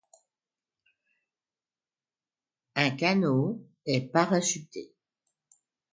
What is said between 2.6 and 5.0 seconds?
Un canot est parachuté.